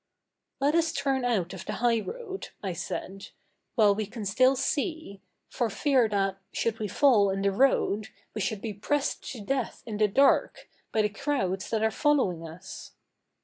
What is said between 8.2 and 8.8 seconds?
we should be